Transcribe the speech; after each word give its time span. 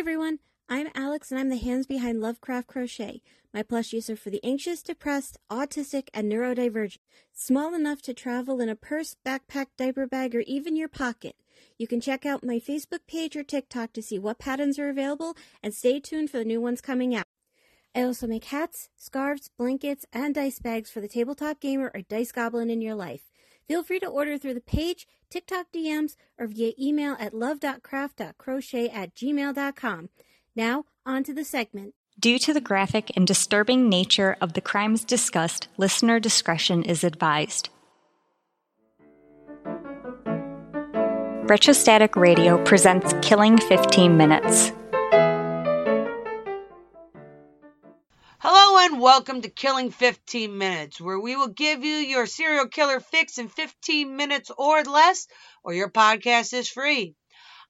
everyone, 0.00 0.38
I'm 0.66 0.88
Alex 0.94 1.30
and 1.30 1.38
I'm 1.38 1.50
the 1.50 1.58
hands 1.58 1.86
behind 1.86 2.22
Lovecraft 2.22 2.68
Crochet. 2.68 3.20
My 3.52 3.62
plushies 3.62 4.08
are 4.08 4.16
for 4.16 4.30
the 4.30 4.42
anxious, 4.42 4.82
depressed, 4.82 5.36
autistic, 5.50 6.08
and 6.14 6.32
neurodivergent. 6.32 7.00
Small 7.34 7.74
enough 7.74 8.00
to 8.02 8.14
travel 8.14 8.62
in 8.62 8.70
a 8.70 8.74
purse, 8.74 9.16
backpack, 9.26 9.66
diaper 9.76 10.06
bag, 10.06 10.34
or 10.34 10.40
even 10.46 10.74
your 10.74 10.88
pocket. 10.88 11.36
You 11.76 11.86
can 11.86 12.00
check 12.00 12.24
out 12.24 12.42
my 12.42 12.58
Facebook 12.58 13.00
page 13.06 13.36
or 13.36 13.42
TikTok 13.42 13.92
to 13.92 14.00
see 14.00 14.18
what 14.18 14.38
patterns 14.38 14.78
are 14.78 14.88
available 14.88 15.36
and 15.62 15.74
stay 15.74 16.00
tuned 16.00 16.30
for 16.30 16.38
the 16.38 16.46
new 16.46 16.62
ones 16.62 16.80
coming 16.80 17.14
out. 17.14 17.26
I 17.94 18.00
also 18.00 18.26
make 18.26 18.44
hats, 18.44 18.88
scarves, 18.96 19.50
blankets, 19.58 20.06
and 20.14 20.34
dice 20.34 20.60
bags 20.60 20.90
for 20.90 21.02
the 21.02 21.08
tabletop 21.08 21.60
gamer 21.60 21.90
or 21.94 22.00
dice 22.00 22.32
goblin 22.32 22.70
in 22.70 22.80
your 22.80 22.94
life. 22.94 23.29
Feel 23.70 23.84
free 23.84 24.00
to 24.00 24.08
order 24.08 24.36
through 24.36 24.54
the 24.54 24.60
page, 24.60 25.06
TikTok 25.30 25.66
DMs, 25.72 26.16
or 26.36 26.48
via 26.48 26.72
email 26.76 27.16
at 27.20 27.32
love.craft.crochet 27.32 28.88
at 28.88 29.14
gmail.com. 29.14 30.08
Now, 30.56 30.86
on 31.06 31.22
to 31.22 31.32
the 31.32 31.44
segment. 31.44 31.94
Due 32.18 32.40
to 32.40 32.52
the 32.52 32.60
graphic 32.60 33.12
and 33.16 33.28
disturbing 33.28 33.88
nature 33.88 34.36
of 34.40 34.54
the 34.54 34.60
crimes 34.60 35.04
discussed, 35.04 35.68
listener 35.76 36.18
discretion 36.18 36.82
is 36.82 37.04
advised. 37.04 37.68
Retrostatic 41.44 42.16
Radio 42.16 42.60
presents 42.64 43.14
Killing 43.22 43.56
15 43.56 44.16
Minutes. 44.16 44.72
And 48.82 48.98
welcome 48.98 49.42
to 49.42 49.50
Killing 49.50 49.90
15 49.90 50.56
Minutes, 50.56 50.98
where 50.98 51.20
we 51.20 51.36
will 51.36 51.48
give 51.48 51.84
you 51.84 51.96
your 51.96 52.24
serial 52.24 52.66
killer 52.66 52.98
fix 52.98 53.36
in 53.36 53.48
15 53.48 54.16
minutes 54.16 54.50
or 54.56 54.82
less, 54.84 55.26
or 55.62 55.74
your 55.74 55.90
podcast 55.90 56.54
is 56.54 56.70
free. 56.70 57.14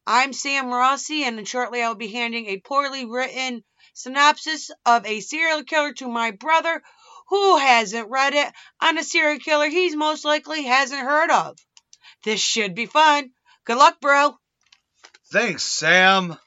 I'm 0.07 0.33
Sam 0.33 0.69
Rossi, 0.69 1.25
and 1.25 1.49
shortly 1.49 1.83
I'll 1.83 1.97
be 1.97 2.13
handing 2.13 2.47
a 2.47 2.61
poorly 2.61 3.07
written 3.07 3.65
synopsis 3.93 4.71
of 4.87 5.05
a 5.05 5.19
serial 5.19 5.65
killer 5.65 5.93
to 5.95 6.09
my 6.09 6.31
brother 6.31 6.81
who 7.29 7.57
hasn't 7.57 8.09
read 8.09 8.35
it 8.35 8.53
on 8.81 8.97
a 8.97 9.03
serial 9.03 9.41
killer 9.41 9.69
he's 9.69 9.97
most 9.97 10.25
likely 10.25 10.63
hasn't 10.63 11.01
heard 11.01 11.33
of. 11.33 11.59
This 12.23 12.41
should 12.41 12.77
be 12.77 12.87
fun. 12.87 13.31
Good 13.65 13.79
luck, 13.79 14.01
bro. 14.01 14.39
Thanks, 15.33 15.65
Sam. 15.65 16.39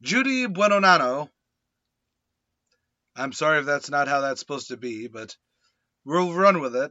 Judy 0.00 0.46
Buenoano. 0.46 1.28
I'm 3.20 3.34
sorry 3.34 3.58
if 3.58 3.66
that's 3.66 3.90
not 3.90 4.08
how 4.08 4.22
that's 4.22 4.40
supposed 4.40 4.68
to 4.68 4.78
be, 4.78 5.06
but 5.06 5.36
we'll 6.06 6.32
run 6.32 6.62
with 6.62 6.74
it. 6.74 6.90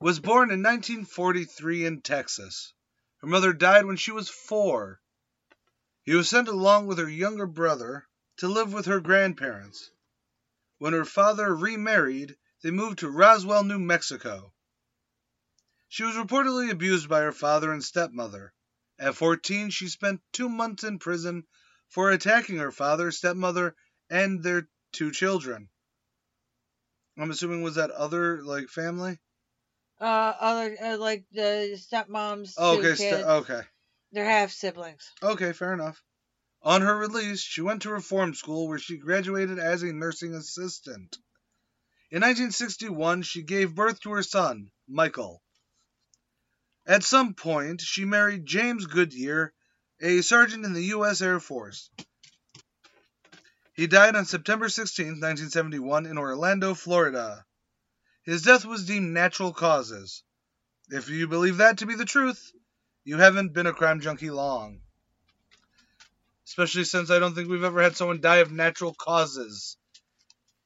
Was 0.00 0.18
born 0.18 0.50
in 0.50 0.64
1943 0.64 1.86
in 1.86 2.02
Texas. 2.02 2.74
Her 3.18 3.28
mother 3.28 3.52
died 3.52 3.84
when 3.84 3.96
she 3.96 4.10
was 4.10 4.28
four. 4.28 5.00
He 6.02 6.16
was 6.16 6.28
sent 6.28 6.48
along 6.48 6.88
with 6.88 6.98
her 6.98 7.08
younger 7.08 7.46
brother 7.46 8.08
to 8.38 8.48
live 8.48 8.72
with 8.72 8.86
her 8.86 8.98
grandparents. 8.98 9.92
When 10.78 10.92
her 10.92 11.04
father 11.04 11.54
remarried, 11.54 12.36
they 12.64 12.72
moved 12.72 12.98
to 12.98 13.08
Roswell, 13.08 13.62
New 13.62 13.78
Mexico. 13.78 14.52
She 15.86 16.02
was 16.02 16.16
reportedly 16.16 16.68
abused 16.68 17.08
by 17.08 17.20
her 17.20 17.30
father 17.30 17.70
and 17.70 17.84
stepmother. 17.84 18.52
At 18.98 19.14
14, 19.14 19.70
she 19.70 19.88
spent 19.88 20.20
two 20.32 20.48
months 20.48 20.82
in 20.82 20.98
prison 20.98 21.46
for 21.88 22.10
attacking 22.10 22.56
her 22.56 22.72
father, 22.72 23.12
stepmother, 23.12 23.76
and 24.10 24.42
their 24.42 24.68
two 24.92 25.10
children. 25.10 25.68
I'm 27.18 27.30
assuming 27.30 27.62
was 27.62 27.74
that 27.74 27.90
other 27.90 28.42
like 28.42 28.68
family? 28.68 29.18
Uh, 30.00 30.34
other 30.40 30.76
uh, 30.82 30.98
like 30.98 31.24
the 31.32 31.78
stepmoms. 31.78 32.54
Oh, 32.56 32.78
okay, 32.78 33.22
okay. 33.22 33.60
They're 34.12 34.24
half 34.24 34.50
siblings. 34.50 35.10
Okay, 35.22 35.52
fair 35.52 35.72
enough. 35.72 36.02
On 36.62 36.80
her 36.80 36.96
release, 36.96 37.40
she 37.40 37.60
went 37.60 37.82
to 37.82 37.90
reform 37.90 38.34
school 38.34 38.68
where 38.68 38.78
she 38.78 38.96
graduated 38.96 39.58
as 39.58 39.82
a 39.82 39.92
nursing 39.92 40.34
assistant. 40.34 41.18
In 42.10 42.20
1961, 42.20 43.22
she 43.22 43.42
gave 43.42 43.74
birth 43.74 44.00
to 44.00 44.12
her 44.12 44.22
son, 44.22 44.70
Michael. 44.86 45.42
At 46.86 47.04
some 47.04 47.34
point, 47.34 47.80
she 47.80 48.04
married 48.04 48.44
James 48.44 48.86
Goodyear, 48.86 49.54
a 50.00 50.20
sergeant 50.20 50.64
in 50.64 50.72
the 50.72 50.84
U.S. 50.96 51.20
Air 51.20 51.40
Force. 51.40 51.90
He 53.74 53.86
died 53.86 54.16
on 54.16 54.26
September 54.26 54.68
16, 54.68 55.06
1971, 55.06 56.06
in 56.06 56.18
Orlando, 56.18 56.74
Florida. 56.74 57.44
His 58.22 58.42
death 58.42 58.64
was 58.64 58.84
deemed 58.84 59.12
natural 59.14 59.52
causes. 59.52 60.22
If 60.90 61.08
you 61.08 61.26
believe 61.26 61.56
that 61.56 61.78
to 61.78 61.86
be 61.86 61.94
the 61.94 62.04
truth, 62.04 62.52
you 63.04 63.16
haven't 63.16 63.54
been 63.54 63.66
a 63.66 63.72
crime 63.72 64.00
junkie 64.00 64.30
long. 64.30 64.82
Especially 66.46 66.84
since 66.84 67.10
I 67.10 67.18
don't 67.18 67.34
think 67.34 67.48
we've 67.48 67.64
ever 67.64 67.82
had 67.82 67.96
someone 67.96 68.20
die 68.20 68.38
of 68.38 68.52
natural 68.52 68.94
causes. 68.94 69.76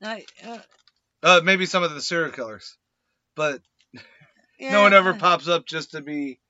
I, 0.03 0.25
uh, 0.45 0.59
Uh, 1.23 1.41
maybe 1.45 1.67
some 1.67 1.83
of 1.83 1.95
the 1.95 2.01
serial 2.01 2.33
killers. 2.33 2.77
But 3.37 3.63
yeah, 4.59 4.73
no 4.73 4.83
one 4.83 4.95
ever 4.95 5.11
uh, 5.11 5.19
pops 5.19 5.49
up 5.49 5.65
just 5.65 5.93
to 5.93 6.01
be. 6.03 6.41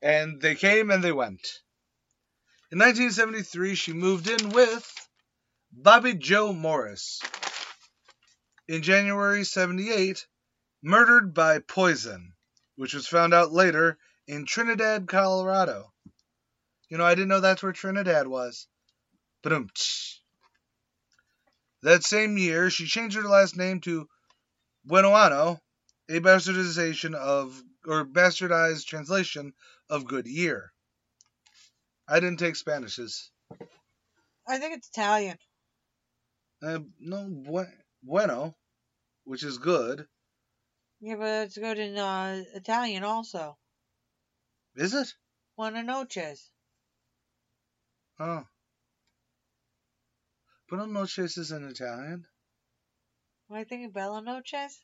And 0.00 0.40
they 0.40 0.54
came 0.54 0.90
and 0.90 1.02
they 1.02 1.12
went. 1.12 1.60
In 2.70 2.78
1973, 2.78 3.74
she 3.74 3.92
moved 3.92 4.28
in 4.28 4.50
with 4.50 5.01
Bobby 5.74 6.12
Joe 6.14 6.52
Morris. 6.52 7.18
In 8.68 8.82
January 8.82 9.42
78, 9.42 10.26
murdered 10.82 11.32
by 11.32 11.60
poison, 11.60 12.34
which 12.76 12.92
was 12.92 13.08
found 13.08 13.32
out 13.32 13.52
later 13.52 13.98
in 14.28 14.44
Trinidad, 14.44 15.08
Colorado. 15.08 15.90
You 16.88 16.98
know, 16.98 17.06
I 17.06 17.14
didn't 17.14 17.30
know 17.30 17.40
that's 17.40 17.62
where 17.62 17.72
Trinidad 17.72 18.26
was. 18.26 18.68
That 21.82 22.04
same 22.04 22.36
year, 22.36 22.68
she 22.68 22.86
changed 22.86 23.16
her 23.16 23.22
last 23.22 23.56
name 23.56 23.80
to 23.80 24.08
Buenoano, 24.86 25.58
a 26.08 26.20
bastardization 26.20 27.14
of, 27.14 27.60
or 27.86 28.04
bastardized 28.04 28.84
translation 28.84 29.54
of 29.88 30.04
good 30.04 30.26
year. 30.26 30.72
I 32.06 32.20
didn't 32.20 32.38
take 32.38 32.56
Spanishes. 32.56 33.30
I 34.46 34.58
think 34.58 34.76
it's 34.76 34.88
Italian. 34.90 35.38
Uh, 36.62 36.78
no, 37.00 37.28
bue- 37.28 37.66
bueno, 38.02 38.54
which 39.24 39.42
is 39.42 39.58
good. 39.58 40.06
Yeah, 41.00 41.16
but 41.16 41.46
it's 41.46 41.58
good 41.58 41.78
in 41.78 41.96
uh, 41.98 42.44
Italian 42.54 43.02
also. 43.02 43.58
Is 44.76 44.94
it? 44.94 45.12
Buona 45.56 45.82
noches. 45.82 46.48
Oh. 48.20 48.44
Buenos 50.68 50.88
noches 50.88 51.36
is 51.36 51.50
in 51.50 51.64
Italian. 51.68 52.24
Am 53.50 53.56
I 53.56 53.64
thinking 53.64 53.90
Bella 53.90 54.22
noches? 54.22 54.80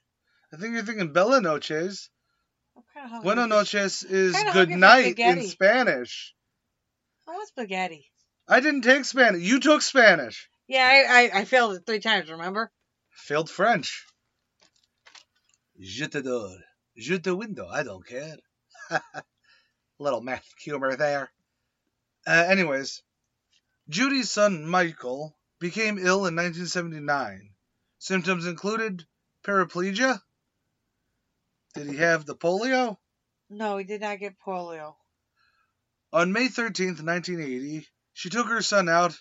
I 0.53 0.57
think 0.57 0.75
you're 0.75 0.83
thinking 0.83 1.13
Bella 1.13 1.41
noches. 1.41 2.11
I'm 2.77 2.83
kind 2.93 3.05
of 3.07 3.11
hungry. 3.11 3.25
Buenos 3.25 3.49
noches 3.49 4.03
is 4.03 4.37
good 4.53 4.71
night 4.71 5.19
in. 5.19 5.43
Spanish. 5.43 6.35
I 7.27 7.31
want 7.31 7.49
spaghetti. 7.49 8.11
I 8.49 8.61
didn't 8.61 8.83
take 8.83 9.05
Spanish. 9.05 9.43
You 9.43 9.61
took 9.61 9.83
Spanish. 9.83 10.51
Yeah, 10.69 10.87
I, 10.87 11.23
I, 11.23 11.41
I 11.41 11.45
failed 11.47 11.75
it 11.75 11.87
three 11.87 11.99
times, 11.99 12.31
remember? 12.31 12.71
Failed 13.11 13.51
French. 13.51 14.07
Je 15.81 16.07
te 16.07 16.21
t'adore. 16.21 16.59
Je 16.97 17.19
te 17.19 17.31
window. 17.31 17.67
I 17.67 17.83
don't 17.83 18.07
care. 18.07 18.37
Little 19.99 20.21
math 20.21 20.47
humor 20.63 20.95
there. 20.95 21.31
Uh, 22.27 22.45
anyways, 22.49 23.03
Judy's 23.89 24.31
son 24.31 24.67
Michael 24.67 25.35
became 25.59 25.99
ill 25.99 26.27
in 26.27 26.37
1979. 26.37 27.51
Symptoms 27.99 28.47
included 28.47 29.07
paraplegia. 29.45 30.21
Did 31.75 31.89
he 31.89 31.97
have 31.97 32.27
the 32.27 32.37
polio? 32.37 32.99
No, 33.49 33.79
he 33.79 33.85
did 33.85 34.03
not 34.03 34.19
get 34.19 34.39
polio. 34.47 34.97
On 36.13 36.33
May 36.33 36.49
13th, 36.49 37.03
1980, 37.03 37.87
she 38.13 38.29
took 38.29 38.49
her 38.49 38.63
son 38.63 38.89
out 38.89 39.19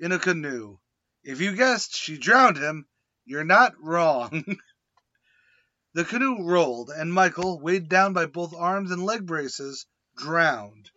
in 0.00 0.12
a 0.12 0.18
canoe. 0.18 0.78
If 1.26 1.40
you 1.40 1.56
guessed 1.56 1.96
she 1.96 2.18
drowned 2.18 2.56
him, 2.56 2.86
you're 3.24 3.42
not 3.42 3.74
wrong. 3.82 4.44
the 5.94 6.04
canoe 6.04 6.44
rolled, 6.44 6.90
and 6.90 7.12
Michael, 7.12 7.58
weighed 7.58 7.88
down 7.88 8.12
by 8.12 8.26
both 8.26 8.54
arms 8.54 8.92
and 8.92 9.04
leg 9.04 9.26
braces, 9.26 9.86
drowned. 10.16 10.88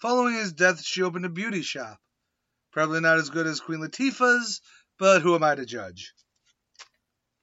Following 0.00 0.34
his 0.34 0.52
death, 0.52 0.84
she 0.84 1.02
opened 1.02 1.24
a 1.24 1.30
beauty 1.30 1.62
shop. 1.62 1.98
Probably 2.70 3.00
not 3.00 3.18
as 3.18 3.28
good 3.28 3.48
as 3.48 3.58
Queen 3.58 3.80
Latifah's, 3.80 4.60
but 5.00 5.20
who 5.22 5.34
am 5.34 5.42
I 5.42 5.56
to 5.56 5.66
judge? 5.66 6.14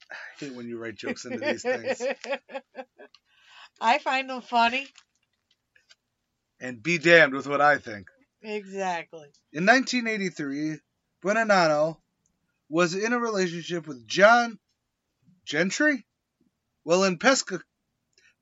I 0.09 0.15
hate 0.39 0.53
when 0.53 0.69
you 0.69 0.77
write 0.77 0.95
jokes 0.95 1.25
into 1.25 1.39
these 1.39 1.61
things. 1.61 2.01
I 3.81 3.97
find 3.97 4.29
them 4.29 4.41
funny. 4.41 4.87
And 6.61 6.81
be 6.81 6.99
damned 6.99 7.33
with 7.33 7.47
what 7.47 7.59
I 7.59 7.79
think. 7.79 8.07
Exactly. 8.41 9.27
In 9.51 9.65
1983, 9.65 10.79
Buenoano 11.25 11.99
was 12.69 12.93
in 12.93 13.11
a 13.11 13.17
relationship 13.17 13.87
with 13.87 14.07
John 14.07 14.59
Gentry? 15.43 16.05
Well, 16.83 17.03
in 17.03 17.17
Pesca, 17.17 17.63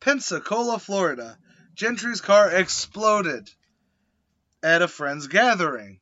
Pensacola, 0.02 0.80
Florida, 0.80 1.40
Gentry's 1.76 2.20
car 2.20 2.52
exploded. 2.52 3.50
at 4.62 4.82
a 4.82 4.90
friend's 4.90 5.28
gathering. 5.28 6.02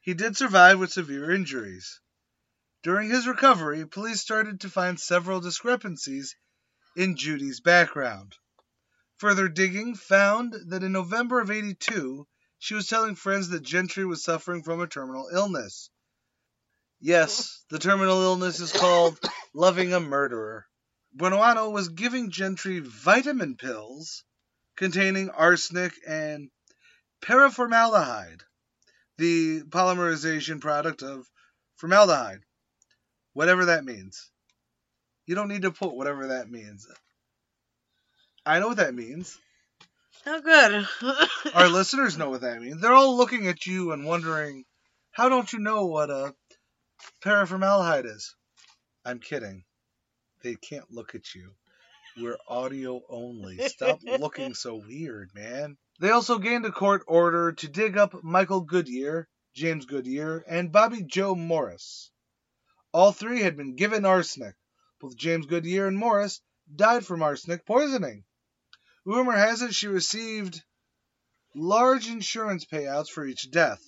He 0.00 0.14
did 0.14 0.34
survive 0.38 0.78
with 0.78 0.92
severe 0.92 1.30
injuries. 1.30 2.00
During 2.82 3.10
his 3.10 3.26
recovery, 3.26 3.84
police 3.84 4.22
started 4.22 4.62
to 4.62 4.70
find 4.70 4.98
several 4.98 5.40
discrepancies 5.40 6.36
in 6.96 7.16
Judy's 7.16 7.60
background. 7.60 8.34
Further 9.18 9.48
digging 9.48 9.94
found 9.94 10.54
that 10.68 10.82
in 10.82 10.92
November 10.92 11.38
of 11.38 11.50
82, 11.50 12.26
she 12.58 12.74
was 12.74 12.88
telling 12.88 13.14
friends 13.14 13.48
that 13.50 13.62
Gentry 13.62 14.04
was 14.04 14.24
suffering 14.24 14.62
from 14.62 14.80
a 14.80 14.86
terminal 14.86 15.28
illness. 15.32 15.90
Yes, 17.00 17.64
the 17.70 17.78
terminal 17.78 18.22
illness 18.22 18.60
is 18.60 18.72
called 18.72 19.18
loving 19.54 19.92
a 19.92 20.00
murderer. 20.00 20.66
Buenoano 21.16 21.70
was 21.70 21.88
giving 21.88 22.30
Gentry 22.30 22.80
vitamin 22.80 23.56
pills 23.56 24.24
containing 24.76 25.30
arsenic 25.30 25.92
and 26.06 26.50
paraformaldehyde, 27.22 28.40
the 29.18 29.62
polymerization 29.62 30.60
product 30.60 31.02
of 31.02 31.26
formaldehyde, 31.76 32.40
whatever 33.32 33.66
that 33.66 33.84
means. 33.84 34.30
You 35.26 35.34
don't 35.34 35.48
need 35.48 35.62
to 35.62 35.70
put 35.70 35.94
whatever 35.94 36.28
that 36.28 36.50
means. 36.50 36.86
I 38.44 38.60
know 38.60 38.68
what 38.68 38.76
that 38.76 38.94
means. 38.94 39.38
Oh, 40.28 40.40
good. 40.40 40.88
Our 41.54 41.68
listeners 41.68 42.18
know 42.18 42.30
what 42.30 42.40
that 42.40 42.60
means. 42.60 42.80
They're 42.80 42.92
all 42.92 43.16
looking 43.16 43.46
at 43.46 43.64
you 43.64 43.92
and 43.92 44.04
wondering, 44.04 44.64
how 45.12 45.28
don't 45.28 45.52
you 45.52 45.60
know 45.60 45.86
what 45.86 46.10
a 46.10 46.34
paraformaldehyde 47.24 48.06
is? 48.06 48.34
I'm 49.04 49.20
kidding. 49.20 49.62
They 50.42 50.56
can't 50.56 50.90
look 50.90 51.14
at 51.14 51.34
you. 51.34 51.52
We're 52.18 52.38
audio 52.48 53.02
only. 53.08 53.58
Stop 53.68 54.00
looking 54.18 54.54
so 54.54 54.74
weird, 54.74 55.30
man. 55.32 55.76
They 56.00 56.10
also 56.10 56.38
gained 56.38 56.66
a 56.66 56.72
court 56.72 57.04
order 57.06 57.52
to 57.52 57.68
dig 57.68 57.96
up 57.96 58.24
Michael 58.24 58.62
Goodyear, 58.62 59.28
James 59.54 59.86
Goodyear, 59.86 60.44
and 60.48 60.72
Bobby 60.72 61.02
Joe 61.02 61.36
Morris. 61.36 62.10
All 62.92 63.12
three 63.12 63.42
had 63.42 63.56
been 63.56 63.76
given 63.76 64.04
arsenic. 64.04 64.56
Both 65.00 65.16
James 65.16 65.46
Goodyear 65.46 65.86
and 65.86 65.96
Morris 65.96 66.40
died 66.74 67.06
from 67.06 67.22
arsenic 67.22 67.64
poisoning. 67.64 68.24
Rumor 69.06 69.36
has 69.36 69.62
it 69.62 69.72
she 69.72 69.86
received 69.86 70.64
large 71.54 72.08
insurance 72.08 72.64
payouts 72.64 73.08
for 73.08 73.24
each 73.24 73.52
death. 73.52 73.80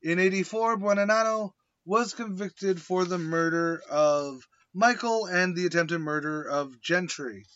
In 0.00 0.20
84, 0.20 0.78
Buenoano 0.78 1.50
was 1.84 2.14
convicted 2.14 2.80
for 2.80 3.04
the 3.04 3.18
murder 3.18 3.82
of 3.90 4.46
Michael 4.72 5.26
and 5.26 5.56
the 5.56 5.66
attempted 5.66 5.98
murder 5.98 6.40
of 6.40 6.80
Gentry. 6.80 7.46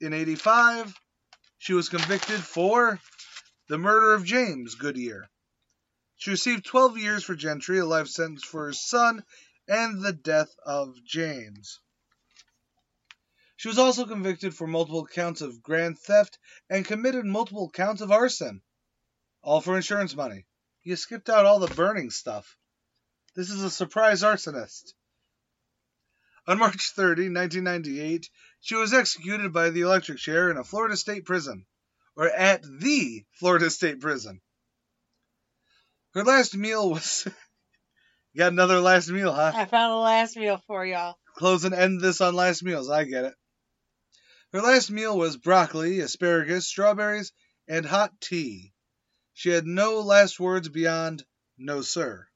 In 0.00 0.12
85, 0.12 0.94
she 1.58 1.72
was 1.72 1.88
convicted 1.88 2.40
for 2.40 3.00
the 3.68 3.78
murder 3.78 4.14
of 4.14 4.24
James 4.24 4.76
Goodyear. 4.76 5.28
She 6.18 6.30
received 6.30 6.66
12 6.66 6.98
years 6.98 7.24
for 7.24 7.34
Gentry, 7.34 7.80
a 7.80 7.84
life 7.84 8.06
sentence 8.06 8.44
for 8.44 8.66
her 8.66 8.72
son, 8.72 9.24
and 9.66 10.04
the 10.04 10.12
death 10.12 10.54
of 10.64 10.94
James. 11.04 11.80
She 13.58 13.66
was 13.66 13.78
also 13.78 14.06
convicted 14.06 14.54
for 14.54 14.68
multiple 14.68 15.04
counts 15.04 15.40
of 15.40 15.64
grand 15.64 15.98
theft 15.98 16.38
and 16.70 16.86
committed 16.86 17.24
multiple 17.24 17.68
counts 17.68 18.00
of 18.00 18.12
arson. 18.12 18.62
All 19.42 19.60
for 19.60 19.74
insurance 19.74 20.14
money. 20.14 20.46
You 20.84 20.94
skipped 20.94 21.28
out 21.28 21.44
all 21.44 21.58
the 21.58 21.74
burning 21.74 22.10
stuff. 22.10 22.56
This 23.34 23.50
is 23.50 23.64
a 23.64 23.70
surprise 23.70 24.22
arsonist. 24.22 24.92
On 26.46 26.56
March 26.60 26.92
30, 26.92 27.30
1998, 27.30 28.30
she 28.60 28.76
was 28.76 28.94
executed 28.94 29.52
by 29.52 29.70
the 29.70 29.80
electric 29.80 30.18
chair 30.18 30.52
in 30.52 30.56
a 30.56 30.62
Florida 30.62 30.96
state 30.96 31.24
prison, 31.24 31.66
or 32.14 32.28
at 32.28 32.62
the 32.62 33.24
Florida 33.32 33.70
state 33.70 34.00
prison. 34.00 34.40
Her 36.14 36.22
last 36.22 36.56
meal 36.56 36.90
was. 36.90 37.26
got 38.36 38.52
another 38.52 38.78
last 38.80 39.10
meal, 39.10 39.32
huh? 39.32 39.50
I 39.52 39.64
found 39.64 39.90
the 39.90 39.96
last 39.96 40.36
meal 40.36 40.62
for 40.68 40.86
y'all. 40.86 41.16
Close 41.34 41.64
and 41.64 41.74
end 41.74 42.00
this 42.00 42.20
on 42.20 42.36
last 42.36 42.62
meals. 42.62 42.88
I 42.88 43.02
get 43.02 43.24
it. 43.24 43.34
Her 44.52 44.62
last 44.62 44.90
meal 44.90 45.18
was 45.18 45.36
broccoli, 45.36 46.00
asparagus, 46.00 46.66
strawberries, 46.66 47.32
and 47.68 47.84
hot 47.84 48.18
tea. 48.20 48.72
She 49.34 49.50
had 49.50 49.66
no 49.66 50.00
last 50.00 50.40
words 50.40 50.70
beyond 50.70 51.24
no, 51.58 51.82
sir. 51.82 52.26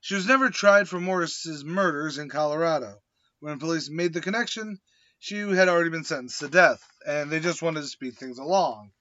She 0.00 0.14
was 0.14 0.26
never 0.26 0.48
tried 0.48 0.88
for 0.88 1.00
Morris's 1.00 1.64
murders 1.64 2.18
in 2.18 2.28
Colorado. 2.28 3.02
When 3.40 3.58
police 3.58 3.90
made 3.90 4.12
the 4.12 4.20
connection, 4.20 4.80
she 5.18 5.38
had 5.38 5.68
already 5.68 5.90
been 5.90 6.04
sentenced 6.04 6.38
to 6.38 6.48
death, 6.48 6.82
and 7.04 7.30
they 7.30 7.40
just 7.40 7.62
wanted 7.62 7.80
to 7.80 7.88
speed 7.88 8.16
things 8.16 8.38
along. 8.38 8.92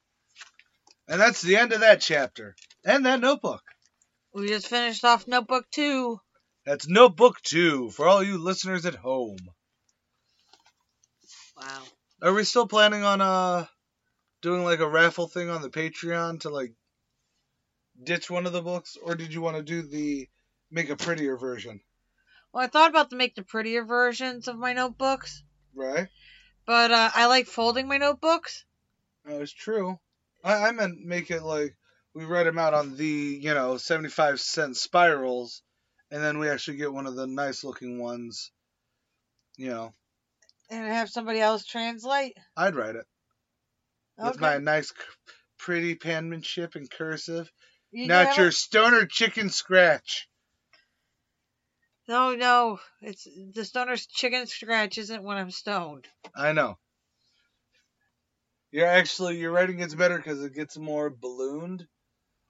And 1.07 1.21
that's 1.21 1.41
the 1.41 1.55
end 1.55 1.71
of 1.71 1.81
that 1.81 2.01
chapter. 2.01 2.55
And 2.83 3.05
that 3.05 3.19
notebook. 3.19 3.63
We 4.33 4.47
just 4.47 4.67
finished 4.67 5.05
off 5.05 5.27
Notebook 5.27 5.69
2. 5.71 6.19
That's 6.65 6.87
Notebook 6.87 7.41
2 7.41 7.91
for 7.91 8.07
all 8.07 8.23
you 8.23 8.37
listeners 8.37 8.85
at 8.85 8.95
home. 8.95 9.37
Wow. 11.59 11.83
Are 12.21 12.33
we 12.33 12.43
still 12.45 12.67
planning 12.67 13.03
on 13.03 13.21
uh 13.21 13.65
doing 14.41 14.63
like 14.63 14.79
a 14.79 14.87
raffle 14.87 15.27
thing 15.27 15.49
on 15.49 15.61
the 15.61 15.69
Patreon 15.69 16.41
to 16.41 16.49
like 16.49 16.73
ditch 18.01 18.29
one 18.29 18.45
of 18.45 18.53
the 18.53 18.61
books 18.61 18.95
or 18.95 19.15
did 19.15 19.33
you 19.33 19.41
want 19.41 19.57
to 19.57 19.63
do 19.63 19.81
the 19.81 20.29
make 20.71 20.89
a 20.89 20.95
prettier 20.95 21.35
version? 21.37 21.81
Well, 22.53 22.63
I 22.63 22.67
thought 22.67 22.89
about 22.89 23.09
to 23.09 23.15
make 23.15 23.35
the 23.35 23.43
prettier 23.43 23.83
versions 23.83 24.47
of 24.47 24.57
my 24.57 24.73
notebooks, 24.73 25.43
Right? 25.75 26.07
but 26.65 26.91
uh, 26.91 27.11
I 27.13 27.25
like 27.25 27.47
folding 27.47 27.87
my 27.87 27.97
notebooks. 27.97 28.65
That 29.25 29.39
was 29.39 29.51
true. 29.51 29.99
I, 30.43 30.67
I 30.69 30.71
meant 30.71 31.03
make 31.03 31.29
it 31.29 31.43
like 31.43 31.75
we 32.13 32.25
write 32.25 32.45
them 32.45 32.57
out 32.57 32.73
on 32.73 32.95
the, 32.95 33.05
you 33.05 33.53
know, 33.53 33.77
75 33.77 34.39
cent 34.39 34.77
spirals 34.77 35.61
and 36.09 36.23
then 36.23 36.39
we 36.39 36.49
actually 36.49 36.77
get 36.77 36.93
one 36.93 37.05
of 37.05 37.15
the 37.15 37.27
nice 37.27 37.63
looking 37.63 37.99
ones. 37.99 38.51
You 39.57 39.69
know, 39.69 39.93
And 40.69 40.87
have 40.87 41.09
somebody 41.11 41.41
else 41.41 41.65
translate. 41.65 42.35
I'd 42.55 42.75
write 42.75 42.95
it 42.95 43.07
with 44.21 44.37
Okay. 44.37 44.39
my 44.39 44.57
nice, 44.59 44.93
pretty 45.57 45.93
penmanship 45.95 46.75
and 46.75 46.89
cursive. 46.89 47.51
You 47.91 48.07
Not 48.07 48.37
your 48.37 48.51
stoner 48.51 49.05
chicken 49.05 49.49
scratch. 49.49 50.29
No, 52.09 52.35
no. 52.35 52.81
It's 52.99 53.23
the 53.23 53.63
stoner's 53.63 54.05
chicken 54.05 54.47
scratch 54.47 54.97
isn't 54.97 55.23
when 55.23 55.37
I'm 55.37 55.49
stoned. 55.49 56.09
I 56.35 56.53
know. 56.53 56.79
You're 58.71 58.87
actually 58.87 59.37
your 59.37 59.51
writing 59.51 59.77
gets 59.77 59.93
better 59.93 60.17
because 60.17 60.43
it 60.43 60.55
gets 60.55 60.75
more 60.75 61.11
ballooned, 61.11 61.87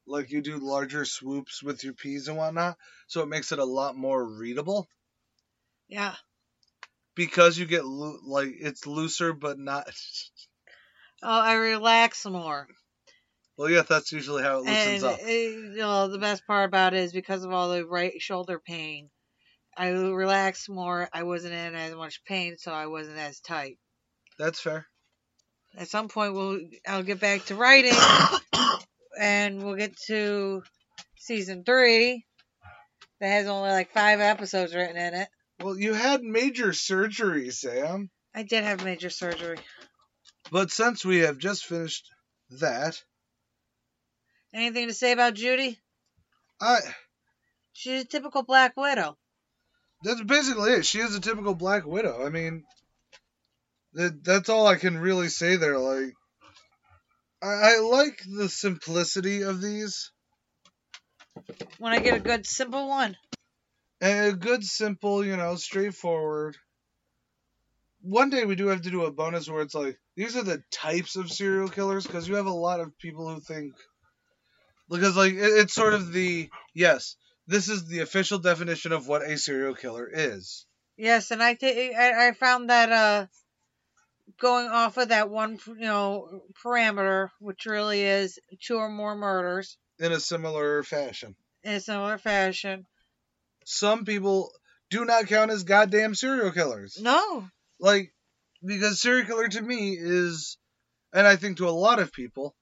like 0.07 0.31
you 0.31 0.42
do 0.42 0.57
larger 0.57 1.05
swoops 1.05 1.63
with 1.63 1.84
your 1.84 1.93
P's 1.93 2.27
and 2.27 2.38
whatnot, 2.38 2.77
so 3.08 3.24
it 3.24 3.27
makes 3.29 3.51
it 3.51 3.60
a 3.60 3.65
lot 3.65 3.96
more 3.98 4.24
readable. 4.25 4.89
Yeah. 5.89 6.15
Because 7.19 7.57
you 7.57 7.65
get 7.65 7.83
loo- 7.83 8.21
like 8.23 8.55
it's 8.61 8.88
looser 8.88 9.33
but 9.33 9.59
not. 9.59 9.89
Oh, 11.21 11.41
I 11.41 11.55
relax 11.55 12.25
more. 12.25 12.65
Well, 13.57 13.69
yeah, 13.69 13.81
that's 13.81 14.13
usually 14.13 14.41
how 14.41 14.59
it 14.59 14.65
loosens 14.65 15.03
And 15.03 15.03
up. 15.03 15.19
uh, 15.21 15.27
you 15.27 15.75
know, 15.75 16.07
the 16.07 16.17
best 16.17 16.47
part 16.47 16.69
about 16.69 16.93
it 16.93 17.01
is 17.01 17.11
because 17.11 17.43
of 17.43 17.51
all 17.51 17.67
the 17.71 17.85
right 17.85 18.13
shoulder 18.21 18.57
pain, 18.57 19.09
I 19.77 19.89
relaxed 19.89 20.69
more. 20.69 21.09
I 21.11 21.23
wasn't 21.23 21.55
in 21.55 21.75
as 21.75 21.93
much 21.93 22.23
pain, 22.23 22.55
so 22.57 22.71
I 22.71 22.85
wasn't 22.85 23.17
as 23.17 23.41
tight. 23.41 23.79
That's 24.38 24.61
fair. 24.61 24.88
At 25.77 25.89
some 25.89 26.07
point, 26.07 26.33
we'll 26.35 26.61
I'll 26.88 27.03
get 27.03 27.19
back 27.19 27.43
to 27.47 27.55
writing, 27.55 27.97
and 29.19 29.61
we'll 29.61 29.75
get 29.75 29.97
to 30.07 30.63
season 31.17 31.65
three. 31.65 32.25
That 33.19 33.27
has 33.27 33.47
only 33.47 33.71
like 33.71 33.91
five 33.91 34.21
episodes 34.21 34.73
written 34.73 34.95
in 34.95 35.15
it. 35.15 35.27
Well, 35.60 35.78
you 35.78 35.94
had 35.94 36.22
major 36.24 36.74
surgery, 36.74 37.50
Sam. 37.51 38.10
I 38.34 38.44
did 38.44 38.63
have 38.63 38.84
major 38.84 39.10
surgery. 39.10 39.58
But 40.51 40.72
since 40.72 41.04
we 41.04 41.20
have 41.20 41.38
just 41.38 41.66
finished 41.66 42.10
that, 42.60 43.01
Anything 44.54 44.88
to 44.88 44.94
say 44.94 45.12
about 45.12 45.36
Judy? 45.36 45.78
I 46.60 46.80
She's 47.74 48.01
a 48.01 48.08
typical 48.08 48.44
Black 48.44 48.75
Widow. 48.75 49.18
that's 50.04 50.24
basically 50.24 50.72
it. 50.72 50.86
She 50.86 51.00
is 51.00 51.16
a 51.16 51.20
typical 51.22 51.54
Black 51.54 51.86
Widow. 51.86 52.25
I 52.25 52.30
mean, 52.30 52.63
that 53.94 54.24
that's 54.24 54.50
all 54.50 54.66
I 54.66 54.75
can 54.75 54.98
really 54.98 55.30
say 55.30 55.56
there. 55.56 55.78
Like, 55.78 56.13
I, 57.44 57.48
I 57.48 57.80
like 57.80 58.22
the 58.25 58.50
simplicity 58.50 59.44
of 59.44 59.62
these. 59.62 60.12
When 61.78 61.94
I 61.94 62.00
get 62.00 62.16
a 62.16 62.20
good 62.20 62.46
simple 62.46 62.89
one. 62.89 63.16
A 64.01 64.34
good, 64.34 64.65
simple, 64.65 65.24
you 65.25 65.38
know, 65.38 65.56
straightforward. 65.56 66.58
One 68.01 68.29
day 68.29 68.44
we 68.44 68.56
do 68.56 68.68
have 68.68 68.82
to 68.82 68.89
do 68.91 69.06
a 69.06 69.12
bonus 69.12 69.48
where 69.50 69.62
it's 69.62 69.74
like 69.74 69.98
these 70.15 70.36
are 70.36 70.44
the 70.44 70.62
types 70.70 71.15
of 71.15 71.32
serial 71.32 71.70
killers 71.70 72.06
because 72.06 72.27
you 72.27 72.36
have 72.36 72.46
a 72.46 72.51
lot 72.51 72.82
of 72.82 72.98
people 72.98 73.34
who 73.34 73.39
think 73.39 73.74
because 74.89 75.15
like 75.15 75.34
it, 75.34 75.38
it's 75.39 75.74
sort 75.74 75.94
of 75.94 76.12
the 76.12 76.50
yes 76.74 77.15
this 77.48 77.70
is 77.70 77.88
the 77.88 78.00
official 78.00 78.38
definition 78.39 78.91
of 78.91 79.08
what 79.08 79.24
a 79.24 79.38
serial 79.38 79.74
killer 79.75 80.08
is. 80.12 80.65
Yes, 80.98 81.32
and 81.32 81.41
I 81.41 81.56
ta- 81.56 81.68
I 81.68 82.27
I 82.27 82.32
found 82.34 82.70
that 82.70 82.91
uh 82.91 83.27
going 84.38 84.68
off 84.68 84.98
of 84.98 85.10
that 85.10 85.29
one, 85.29 85.60
you 85.68 85.75
know, 85.75 86.41
parameter, 86.63 87.29
which 87.39 87.65
really 87.65 88.01
is 88.01 88.39
two 88.62 88.77
or 88.77 88.89
more 88.89 89.15
murders 89.15 89.77
in 90.00 90.12
a 90.12 90.20
similar 90.20 90.82
fashion. 90.84 91.36
in 91.63 91.74
a 91.74 91.79
similar 91.79 92.18
fashion. 92.18 92.86
Some 93.71 94.03
people 94.03 94.51
do 94.89 95.05
not 95.05 95.27
count 95.27 95.51
as 95.51 95.63
goddamn 95.63 96.15
serial 96.15 96.51
killers. 96.51 96.97
No, 96.99 97.47
Like, 97.79 98.11
because 98.65 98.99
serial 98.99 99.27
killer 99.27 99.47
to 99.47 99.61
me 99.61 99.95
is, 99.95 100.57
and 101.13 101.27
I 101.27 101.35
think 101.35 101.57
to 101.57 101.69
a 101.69 101.81
lot 101.85 101.99
of 101.99 102.11
people, 102.11 102.55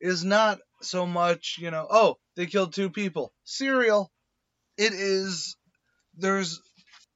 is 0.00 0.24
not 0.24 0.58
so 0.82 1.06
much, 1.06 1.58
you 1.60 1.70
know, 1.70 1.86
oh, 1.88 2.16
they 2.34 2.46
killed 2.46 2.72
two 2.72 2.90
people. 2.90 3.32
Serial. 3.44 4.10
It 4.76 4.94
is, 4.94 5.56
there's, 6.16 6.60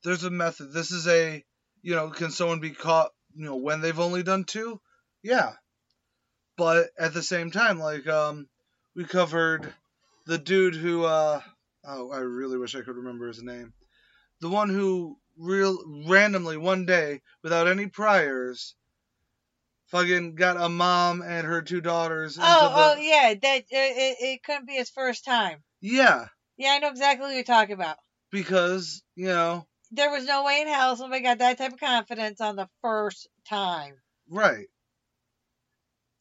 there's 0.05 0.23
a 0.23 0.31
method. 0.31 0.73
This 0.73 0.93
is 0.93 1.09
a, 1.09 1.43
you 1.83 1.97
know, 1.97 2.11
can 2.11 2.31
someone 2.31 2.61
be 2.61 2.71
caught, 2.71 3.11
you 3.35 3.45
know, 3.45 3.57
when 3.57 3.81
they've 3.81 3.99
only 3.99 4.23
done 4.23 4.45
two? 4.45 4.81
Yeah. 5.21 5.55
But 6.57 6.91
at 6.97 7.13
the 7.13 7.25
same 7.25 7.51
time, 7.51 7.81
like, 7.81 8.07
um, 8.07 8.47
we 8.95 9.05
covered 9.05 9.75
the 10.27 10.39
dude 10.39 10.77
who, 10.77 11.03
uh, 11.05 11.41
oh, 11.87 12.11
I 12.11 12.19
really 12.19 12.59
wish 12.59 12.75
I 12.75 12.81
could 12.83 12.97
remember 12.97 13.27
his 13.29 13.43
name. 13.43 13.73
The 14.41 14.49
one 14.49 14.69
who 14.69 15.19
real 15.39 15.79
randomly 16.07 16.57
one 16.57 16.87
day 16.87 17.21
without 17.43 17.67
any 17.69 17.87
priors 17.87 18.75
fucking 19.87 20.35
got 20.35 20.61
a 20.61 20.69
mom 20.69 21.23
and 21.23 21.47
her 21.47 21.63
two 21.63 21.81
daughters 21.81 22.39
Oh, 22.41 22.43
the 22.43 22.47
oh 22.75 22.97
yeah, 23.01 23.35
that 23.35 23.57
it, 23.59 23.67
it, 23.71 24.17
it 24.21 24.43
couldn't 24.43 24.67
be 24.67 24.75
his 24.75 24.91
first 24.91 25.25
time. 25.25 25.63
yeah 25.81 26.27
Yeah, 26.57 26.71
I 26.73 26.79
know 26.79 26.89
exactly 26.89 27.27
what 27.27 27.35
you're 27.35 27.45
talking 27.45 27.75
about. 27.75 27.97
because 28.31 29.03
you 29.15 29.27
know 29.27 29.67
There 29.93 30.11
was 30.11 30.25
no 30.27 30.45
way 30.45 30.61
in 30.63 30.69
hell 30.69 30.97
somebody 30.97 31.23
got 31.23 31.39
that 31.39 31.59
type 31.59 31.73
of 31.73 31.81
confidence 31.81 32.41
on 32.41 32.57
the 32.57 32.69
first 32.83 33.29
time. 33.49 33.95
right 34.29 34.67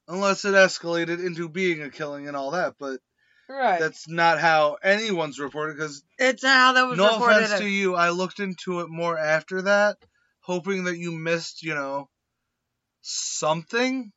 unless 0.08 0.44
it 0.46 0.54
escalated 0.54 1.26
into 1.26 1.48
being 1.48 1.82
a 1.82 1.90
killing 1.90 2.28
and 2.28 2.36
all 2.36 2.52
that 2.52 2.76
but 2.80 3.00
Right. 3.50 3.80
that's 3.80 4.08
not 4.08 4.40
how 4.40 4.78
anyone's 4.82 5.40
reported 5.40 5.76
because 5.76 6.04
it's 6.18 6.44
how 6.44 6.74
that 6.74 6.88
was 6.88 6.98
no 6.98 7.14
reported. 7.14 7.44
offense 7.44 7.60
to 7.60 7.68
you 7.68 7.94
i 7.96 8.10
looked 8.10 8.40
into 8.40 8.80
it 8.80 8.90
more 8.90 9.18
after 9.18 9.64
that 9.64 9.98
hoping 10.40 10.86
that 10.86 10.98
you 10.98 11.12
missed 11.12 11.62
you 11.62 11.76
know 11.76 12.10
something 13.02 14.12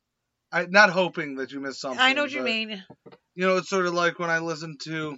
I 0.51 0.65
not 0.65 0.91
hoping 0.91 1.35
that 1.35 1.51
you 1.51 1.59
missed 1.59 1.81
something. 1.81 1.99
I 1.99 2.13
know 2.13 2.23
what 2.23 2.31
you 2.31 2.41
mean. 2.41 2.83
You 3.35 3.45
know, 3.45 3.57
it's 3.57 3.69
sort 3.69 3.85
of 3.85 3.93
like 3.93 4.17
when 4.19 4.29
I 4.29 4.39
listened 4.39 4.79
to 4.81 5.17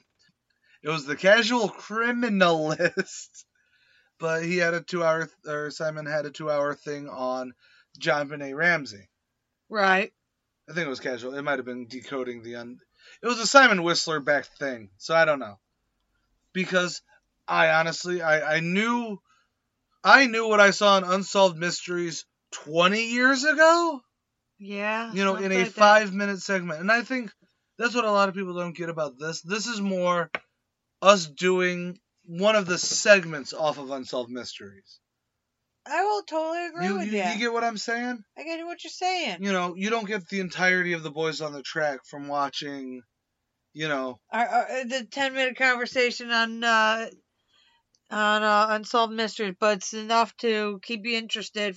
it 0.82 0.90
was 0.90 1.06
the 1.06 1.16
casual 1.16 1.70
criminalist, 1.70 3.46
but 4.20 4.44
he 4.44 4.58
had 4.58 4.74
a 4.74 4.82
two 4.82 5.04
hour 5.04 5.30
or 5.48 5.72
Simon 5.72 6.06
had 6.06 6.26
a 6.26 6.32
two 6.32 6.50
hour 6.50 6.74
thing 6.74 7.08
on 7.10 7.54
JonBenét 8.00 8.56
Ramsey. 8.56 9.08
Right. 9.70 10.12
I 10.70 10.74
think 10.74 10.86
it 10.88 10.90
was 10.90 11.00
casual. 11.00 11.36
It 11.36 11.42
might 11.42 11.60
have 11.60 11.66
been 11.66 11.88
decoding 11.88 12.44
the 12.44 12.56
un. 12.56 12.80
It 13.22 13.28
was 13.28 13.40
a 13.40 13.48
Simon 13.48 13.84
Whistler 13.84 14.20
back 14.20 14.46
thing, 14.58 14.90
so 14.98 15.16
I 15.16 15.26
don't 15.26 15.40
know. 15.40 15.60
Because 16.54 17.02
I 17.48 17.70
honestly, 17.72 18.22
I 18.22 18.58
I 18.58 18.60
knew, 18.60 19.20
I 20.04 20.28
knew 20.28 20.48
what 20.48 20.60
I 20.60 20.72
saw 20.72 20.98
in 20.98 21.04
Unsolved 21.04 21.58
Mysteries 21.58 22.26
twenty 22.52 23.12
years 23.12 23.44
ago. 23.44 24.02
Yeah. 24.58 25.14
You 25.14 25.24
know, 25.24 25.36
in 25.36 25.52
a 25.52 25.58
like 25.60 25.66
that. 25.68 25.74
five 25.74 26.14
minute 26.14 26.42
segment, 26.42 26.82
and 26.82 26.92
I 26.92 27.02
think 27.02 27.32
that's 27.78 27.96
what 27.96 28.06
a 28.06 28.12
lot 28.12 28.30
of 28.30 28.36
people 28.36 28.54
don't 28.56 28.76
get 28.76 28.90
about 28.90 29.18
this. 29.18 29.42
This 29.42 29.68
is 29.68 29.80
more 29.80 30.30
us 31.02 31.26
doing 31.26 32.00
one 32.26 32.56
of 32.56 32.66
the 32.66 32.78
segments 32.78 33.54
off 33.54 33.80
of 33.80 33.90
Unsolved 33.90 34.30
Mysteries. 34.30 35.00
I 35.86 36.04
will 36.04 36.24
totally 36.24 36.66
agree 36.68 36.86
You, 36.86 36.98
with 36.98 37.12
you, 37.12 37.18
you. 37.24 37.30
you 37.30 37.38
get 37.40 37.54
what 37.54 37.64
I'm 37.64 37.78
saying? 37.78 38.20
I 38.38 38.44
get 38.44 38.64
what 38.66 38.84
you're 38.84 38.92
saying. 38.92 39.44
You 39.44 39.52
know, 39.52 39.74
you 39.76 39.90
don't 39.90 40.08
get 40.08 40.28
the 40.28 40.40
entirety 40.40 40.94
of 40.94 41.04
the 41.04 41.12
boys 41.12 41.42
on 41.42 41.54
the 41.54 41.64
track 41.64 42.00
from 42.10 42.28
watching, 42.28 43.02
you 43.74 43.88
know, 43.88 44.20
Our, 44.32 44.48
our, 44.48 44.86
the 44.86 45.08
ten 45.10 45.34
minute 45.34 45.58
conversation 45.58 46.32
on 46.32 46.64
uh, 46.64 47.10
on 48.12 48.44
uh, 48.44 48.68
unsolved 48.72 49.14
mysteries, 49.14 49.56
but 49.60 49.78
it's 49.78 49.94
enough 49.94 50.36
to 50.38 50.80
keep 50.84 51.06
you 51.06 51.18
interested. 51.18 51.76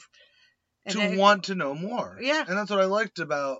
and 0.84 0.94
to 0.94 1.16
want 1.16 1.44
to 1.44 1.54
know 1.54 1.74
more. 1.74 2.18
Yeah. 2.20 2.44
And 2.46 2.58
that's 2.58 2.70
what 2.70 2.80
I 2.80 2.86
liked 2.86 3.18
about 3.18 3.58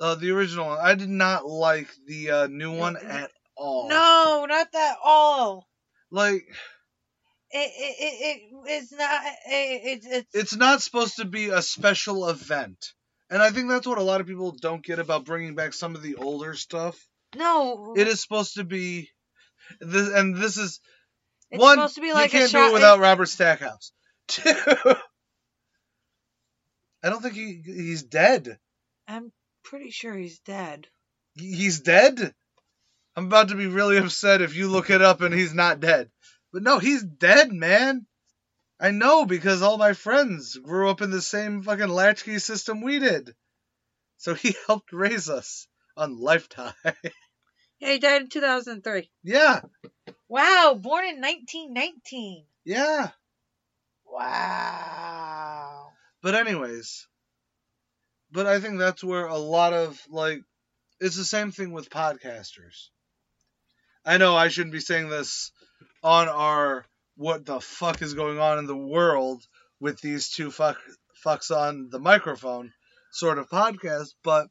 uh, 0.00 0.14
the 0.14 0.30
original 0.30 0.66
one. 0.66 0.78
I 0.80 0.94
did 0.94 1.08
not 1.08 1.46
like 1.46 1.88
the 2.06 2.30
uh, 2.30 2.46
new 2.46 2.76
one 2.76 2.96
at 2.96 3.30
all. 3.56 3.88
No, 3.88 4.46
not 4.48 4.72
that 4.72 4.96
all. 5.04 5.66
Like, 6.10 6.44
It 7.58 7.72
it 7.78 7.96
it, 8.00 8.22
it 8.22 8.40
it's 8.66 8.92
not. 8.92 9.20
It, 9.46 9.80
it's 9.84 10.06
it's 10.06 10.34
it's 10.34 10.56
not 10.56 10.82
supposed 10.82 11.16
to 11.16 11.24
be 11.24 11.48
a 11.48 11.62
special 11.62 12.28
event. 12.28 12.92
And 13.30 13.42
I 13.42 13.50
think 13.50 13.68
that's 13.68 13.86
what 13.86 13.98
a 13.98 14.02
lot 14.02 14.20
of 14.20 14.26
people 14.26 14.52
don't 14.52 14.84
get 14.84 14.98
about 14.98 15.24
bringing 15.24 15.54
back 15.54 15.72
some 15.74 15.94
of 15.96 16.02
the 16.02 16.16
older 16.16 16.54
stuff. 16.54 16.96
no. 17.34 17.94
It 17.96 18.06
is 18.08 18.20
supposed 18.22 18.54
to 18.54 18.64
be 18.64 19.10
this, 19.80 20.08
and 20.12 20.36
this 20.36 20.56
is 20.58 20.80
It's 21.50 21.60
one. 21.62 21.76
supposed 21.76 21.94
to 21.96 22.00
be 22.02 22.12
like 22.12 22.32
you 22.32 22.38
can't 22.40 22.52
do 22.52 22.58
shot- 22.58 22.70
it 22.70 22.74
without 22.74 23.00
Robert 23.00 23.26
Stackhouse. 23.26 23.92
Two. 24.28 24.42
I 27.02 27.08
don't 27.10 27.22
think 27.22 27.34
he 27.34 27.62
he's 27.64 28.02
dead. 28.02 28.58
I'm 29.08 29.32
pretty 29.64 29.90
sure 29.90 30.14
he's 30.14 30.40
dead. 30.40 30.86
He's 31.34 31.80
dead? 31.80 32.32
I'm 33.14 33.26
about 33.26 33.48
to 33.48 33.54
be 33.54 33.66
really 33.66 33.96
upset 33.98 34.42
if 34.42 34.54
you 34.56 34.68
look 34.68 34.90
it 34.90 35.02
up 35.02 35.20
and 35.20 35.34
he's 35.34 35.54
not 35.54 35.80
dead. 35.80 36.10
But 36.56 36.62
no, 36.62 36.78
he's 36.78 37.02
dead, 37.02 37.52
man. 37.52 38.06
I 38.80 38.90
know 38.90 39.26
because 39.26 39.60
all 39.60 39.76
my 39.76 39.92
friends 39.92 40.56
grew 40.56 40.88
up 40.88 41.02
in 41.02 41.10
the 41.10 41.20
same 41.20 41.62
fucking 41.62 41.88
latchkey 41.88 42.38
system 42.38 42.80
we 42.80 42.98
did. 42.98 43.34
So 44.16 44.32
he 44.32 44.56
helped 44.66 44.90
raise 44.94 45.28
us 45.28 45.68
on 45.98 46.18
Lifetime. 46.18 46.72
Yeah, 47.78 47.92
he 47.92 47.98
died 47.98 48.22
in 48.22 48.28
2003. 48.30 49.10
yeah, 49.22 49.60
Wow, 50.30 50.78
born 50.80 51.04
in 51.04 51.20
1919. 51.20 52.46
yeah. 52.64 53.10
Wow. 54.06 55.92
But 56.22 56.36
anyways, 56.36 57.06
but 58.32 58.46
I 58.46 58.60
think 58.60 58.78
that's 58.78 59.04
where 59.04 59.26
a 59.26 59.36
lot 59.36 59.74
of 59.74 60.00
like 60.08 60.40
it's 61.00 61.18
the 61.18 61.24
same 61.26 61.52
thing 61.52 61.72
with 61.72 61.90
podcasters. 61.90 62.88
I 64.06 64.16
know 64.16 64.34
I 64.34 64.48
shouldn't 64.48 64.72
be 64.72 64.80
saying 64.80 65.10
this 65.10 65.52
on 66.06 66.28
our 66.28 66.86
what 67.16 67.44
the 67.44 67.58
fuck 67.58 68.00
is 68.00 68.14
going 68.14 68.38
on 68.38 68.60
in 68.60 68.66
the 68.66 68.76
world 68.76 69.44
with 69.80 70.00
these 70.00 70.28
two 70.28 70.52
fuck 70.52 70.78
fucks 71.24 71.50
on 71.50 71.88
the 71.90 71.98
microphone 71.98 72.72
sort 73.10 73.38
of 73.38 73.50
podcast, 73.50 74.14
but 74.22 74.46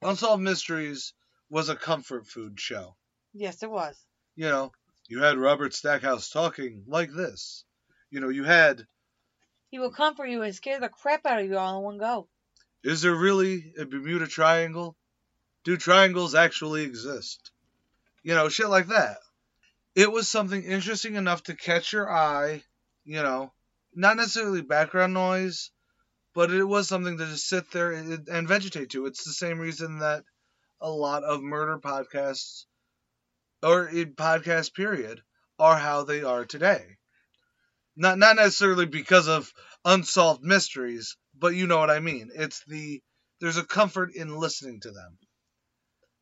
Unsolved 0.00 0.42
Mysteries 0.42 1.12
was 1.50 1.68
a 1.68 1.76
comfort 1.76 2.26
food 2.26 2.58
show. 2.58 2.96
Yes, 3.34 3.62
it 3.62 3.70
was. 3.70 3.94
You 4.36 4.48
know, 4.48 4.72
you 5.06 5.22
had 5.22 5.36
Robert 5.36 5.74
Stackhouse 5.74 6.30
talking 6.30 6.84
like 6.86 7.12
this. 7.12 7.64
You 8.10 8.20
know, 8.20 8.30
you 8.30 8.44
had 8.44 8.86
He 9.68 9.78
will 9.78 9.90
comfort 9.90 10.28
you 10.28 10.40
and 10.40 10.54
scare 10.54 10.80
the 10.80 10.88
crap 10.88 11.26
out 11.26 11.40
of 11.42 11.46
you 11.46 11.58
all 11.58 11.76
in 11.76 11.84
one 11.84 11.98
go. 11.98 12.26
Is 12.82 13.02
there 13.02 13.14
really 13.14 13.74
a 13.78 13.84
Bermuda 13.84 14.28
Triangle? 14.28 14.96
Do 15.64 15.76
triangles 15.76 16.34
actually 16.34 16.84
exist? 16.84 17.50
You 18.22 18.34
know, 18.34 18.48
shit 18.48 18.70
like 18.70 18.86
that. 18.86 19.18
It 19.94 20.10
was 20.10 20.28
something 20.28 20.62
interesting 20.62 21.14
enough 21.14 21.44
to 21.44 21.54
catch 21.54 21.92
your 21.92 22.10
eye, 22.10 22.62
you 23.04 23.22
know, 23.22 23.52
not 23.94 24.16
necessarily 24.16 24.60
background 24.60 25.14
noise, 25.14 25.70
but 26.34 26.50
it 26.50 26.64
was 26.64 26.88
something 26.88 27.16
to 27.16 27.26
just 27.26 27.48
sit 27.48 27.70
there 27.70 27.92
and, 27.92 28.48
vegetate 28.48 28.90
to. 28.90 29.06
It's 29.06 29.24
the 29.24 29.32
same 29.32 29.60
reason 29.60 30.00
that 30.00 30.24
a 30.80 30.90
lot 30.90 31.22
of 31.22 31.42
murder 31.42 31.78
podcasts, 31.78 32.64
or 33.62 33.88
podcast 33.88 34.74
period, 34.74 35.22
are 35.58 35.78
how 35.78 36.02
they 36.02 36.24
are 36.24 36.44
today. 36.44 36.98
Not 37.96 38.18
not 38.18 38.34
necessarily 38.36 38.86
because 38.86 39.28
of 39.28 39.52
unsolved 39.84 40.42
mysteries, 40.42 41.16
but 41.38 41.54
you 41.54 41.68
know 41.68 41.78
what 41.78 41.90
I 41.90 42.00
mean. 42.00 42.30
It's 42.34 42.64
the 42.64 43.00
there's 43.40 43.56
a 43.56 43.64
comfort 43.64 44.12
in 44.14 44.36
listening 44.36 44.80
to 44.80 44.90
them. 44.90 45.18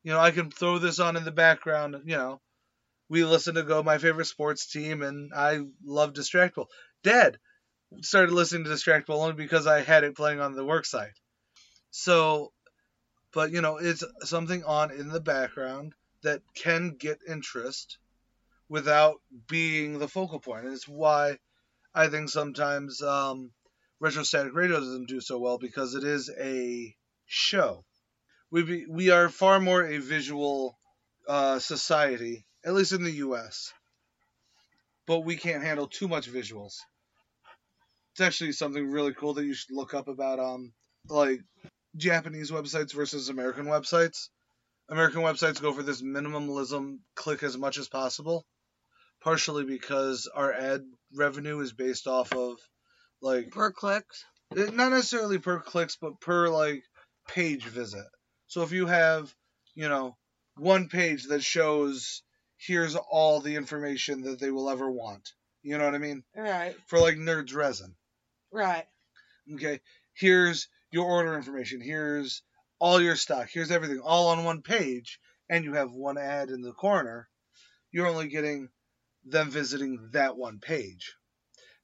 You 0.02 0.12
know, 0.12 0.20
I 0.20 0.32
can 0.32 0.50
throw 0.50 0.78
this 0.78 0.98
on 0.98 1.16
in 1.16 1.24
the 1.24 1.30
background. 1.30 1.96
You 2.04 2.16
know, 2.16 2.40
we 3.12 3.26
listen 3.26 3.56
to 3.56 3.62
Go, 3.62 3.82
my 3.82 3.98
favorite 3.98 4.24
sports 4.24 4.64
team, 4.72 5.02
and 5.02 5.34
I 5.34 5.60
love 5.84 6.14
Distractible. 6.14 6.68
Dad 7.02 7.38
started 8.00 8.32
listening 8.32 8.64
to 8.64 8.70
Distractible 8.70 9.20
only 9.20 9.34
because 9.34 9.66
I 9.66 9.82
had 9.82 10.02
it 10.02 10.16
playing 10.16 10.40
on 10.40 10.54
the 10.54 10.64
work 10.64 10.86
site. 10.86 11.12
So, 11.90 12.54
but 13.34 13.52
you 13.52 13.60
know, 13.60 13.76
it's 13.76 14.02
something 14.22 14.64
on 14.64 14.92
in 14.92 15.10
the 15.10 15.20
background 15.20 15.92
that 16.22 16.40
can 16.54 16.96
get 16.98 17.18
interest 17.28 17.98
without 18.70 19.20
being 19.46 19.98
the 19.98 20.08
focal 20.08 20.40
point. 20.40 20.64
And 20.64 20.72
it's 20.72 20.88
why 20.88 21.36
I 21.94 22.08
think 22.08 22.30
sometimes 22.30 23.02
um, 23.02 23.50
retrostatic 24.00 24.54
radio 24.54 24.80
doesn't 24.80 25.08
do 25.08 25.20
so 25.20 25.38
well 25.38 25.58
because 25.58 25.94
it 25.94 26.04
is 26.04 26.30
a 26.40 26.96
show. 27.26 27.84
We 28.50 28.62
be, 28.62 28.86
we 28.88 29.10
are 29.10 29.28
far 29.28 29.60
more 29.60 29.84
a 29.84 29.98
visual 29.98 30.78
uh, 31.28 31.58
society, 31.58 32.46
at 32.64 32.74
least 32.74 32.92
in 32.92 33.02
the 33.02 33.10
U.S. 33.12 33.72
But 35.06 35.20
we 35.20 35.36
can't 35.36 35.64
handle 35.64 35.86
too 35.88 36.08
much 36.08 36.30
visuals. 36.30 36.76
It's 38.12 38.20
actually 38.20 38.52
something 38.52 38.90
really 38.90 39.14
cool 39.14 39.34
that 39.34 39.44
you 39.44 39.54
should 39.54 39.74
look 39.74 39.94
up 39.94 40.08
about 40.08 40.38
um 40.38 40.72
like 41.08 41.40
Japanese 41.96 42.50
websites 42.50 42.92
versus 42.92 43.28
American 43.28 43.66
websites. 43.66 44.28
American 44.88 45.22
websites 45.22 45.60
go 45.60 45.72
for 45.72 45.82
this 45.82 46.02
minimalism, 46.02 46.98
click 47.16 47.42
as 47.42 47.56
much 47.56 47.78
as 47.78 47.88
possible, 47.88 48.44
partially 49.22 49.64
because 49.64 50.28
our 50.32 50.52
ad 50.52 50.82
revenue 51.14 51.60
is 51.60 51.72
based 51.72 52.06
off 52.06 52.32
of 52.32 52.58
like 53.20 53.50
Per 53.50 53.72
clicks. 53.72 54.24
not 54.54 54.90
necessarily 54.90 55.38
per 55.38 55.60
clicks, 55.60 55.96
but 55.96 56.20
per 56.20 56.48
like 56.48 56.82
page 57.28 57.64
visit. 57.64 58.04
So 58.48 58.62
if 58.62 58.72
you 58.72 58.86
have, 58.86 59.34
you 59.74 59.88
know, 59.88 60.16
one 60.56 60.88
page 60.88 61.28
that 61.28 61.42
shows 61.42 62.22
here's 62.66 62.96
all 62.96 63.40
the 63.40 63.56
information 63.56 64.22
that 64.22 64.40
they 64.40 64.50
will 64.50 64.70
ever 64.70 64.90
want. 64.90 65.32
You 65.62 65.78
know 65.78 65.84
what 65.84 65.94
I 65.94 65.98
mean? 65.98 66.22
Right. 66.36 66.74
For 66.86 66.98
like 66.98 67.16
Nerds 67.16 67.54
Resin. 67.54 67.94
Right. 68.52 68.84
Okay. 69.54 69.80
Here's 70.14 70.68
your 70.90 71.06
order 71.06 71.34
information. 71.36 71.80
Here's 71.80 72.42
all 72.78 73.00
your 73.00 73.16
stock. 73.16 73.48
Here's 73.50 73.70
everything 73.70 74.00
all 74.00 74.28
on 74.28 74.44
one 74.44 74.62
page 74.62 75.18
and 75.48 75.64
you 75.64 75.74
have 75.74 75.92
one 75.92 76.18
ad 76.18 76.50
in 76.50 76.62
the 76.62 76.72
corner. 76.72 77.28
You're 77.90 78.08
only 78.08 78.28
getting 78.28 78.68
them 79.24 79.50
visiting 79.50 80.10
that 80.12 80.36
one 80.36 80.58
page. 80.60 81.14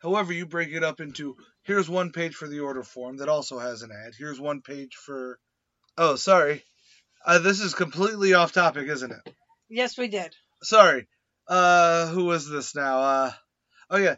However, 0.01 0.33
you 0.33 0.47
break 0.47 0.71
it 0.71 0.85
up 0.85 1.01
into 1.01 1.37
here's 1.63 1.89
one 1.89 2.13
page 2.13 2.35
for 2.35 2.49
the 2.49 2.61
order 2.61 2.83
form 2.83 3.19
that 3.19 3.29
also 3.29 3.59
has 3.59 3.83
an 3.83 3.91
ad. 3.91 4.15
Here's 4.17 4.41
one 4.41 4.63
page 4.63 4.95
for. 4.95 5.39
Oh, 5.97 6.17
sorry. 6.17 6.65
Uh, 7.27 7.41
this 7.41 7.61
is 7.61 7.75
completely 7.75 8.35
off 8.35 8.53
topic, 8.53 8.89
isn't 8.89 9.11
it? 9.11 9.35
Yes, 9.69 9.99
we 9.99 10.09
did. 10.09 10.35
Sorry. 10.63 11.07
Uh, 11.47 12.07
who 12.09 12.25
was 12.25 12.49
this 12.49 12.75
now? 12.75 12.99
Uh, 13.01 13.33
oh 13.91 13.97
yeah, 13.97 14.17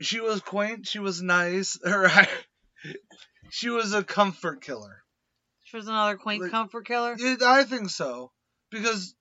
she 0.00 0.20
was 0.20 0.40
quaint. 0.40 0.86
She 0.86 0.98
was 0.98 1.22
nice. 1.22 1.78
Her, 1.84 2.10
she 3.50 3.68
was 3.70 3.92
a 3.94 4.02
comfort 4.02 4.60
killer. 4.62 5.02
She 5.64 5.76
was 5.76 5.86
another 5.88 6.16
quaint 6.16 6.42
Like- 6.42 6.50
comfort 6.50 6.86
killer. 6.86 7.14
It, 7.18 7.42
I 7.42 7.64
think 7.64 7.90
so 7.90 8.32
because 8.70 9.14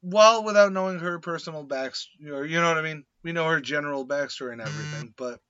while 0.00 0.44
without 0.44 0.72
knowing 0.72 1.00
her 1.00 1.18
personal 1.18 1.64
backstory, 1.66 2.30
or 2.30 2.44
you 2.44 2.60
know 2.60 2.68
what 2.68 2.78
I 2.78 2.82
mean, 2.82 3.04
we 3.24 3.32
know 3.32 3.48
her 3.48 3.60
general 3.60 4.06
backstory 4.06 4.52
and 4.52 4.60
everything, 4.60 5.12
but 5.16 5.40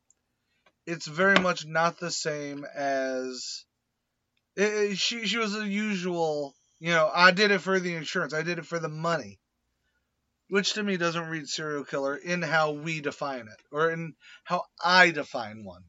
it's 0.87 1.07
very 1.07 1.38
much 1.38 1.67
not 1.67 1.99
the 1.99 2.11
same 2.11 2.65
as 2.75 3.65
it, 4.57 4.62
it- 4.93 4.99
she. 4.99 5.27
She 5.27 5.37
was 5.37 5.55
a 5.55 5.67
usual, 5.67 6.55
you 6.81 6.91
know. 6.93 7.11
I 7.15 7.31
did 7.33 7.50
it 7.50 7.61
for 7.61 7.79
the 7.79 7.95
insurance. 7.95 8.33
I 8.33 8.43
did 8.43 8.59
it 8.59 8.65
for 8.67 8.79
the 8.79 8.88
money, 8.88 9.38
which 10.50 10.75
to 10.75 10.83
me 10.83 10.97
doesn't 10.97 11.28
read 11.28 11.49
serial 11.49 11.85
killer 11.85 12.17
in 12.17 12.43
how 12.43 12.73
we 12.73 13.00
define 13.00 13.49
it, 13.49 13.62
or 13.71 13.90
in 13.90 14.14
how 14.45 14.64
I 14.83 15.11
define 15.11 15.64
one. 15.64 15.85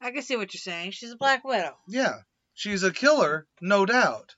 I 0.00 0.10
can 0.10 0.22
see 0.22 0.36
what 0.36 0.52
you're 0.52 0.58
saying. 0.58 0.90
She's 0.90 1.12
a 1.12 1.16
Black 1.16 1.44
Widow. 1.44 1.76
Yeah, 1.86 2.16
she's 2.54 2.82
a 2.82 2.92
killer, 2.92 3.46
no 3.60 3.86
doubt. 3.86 4.34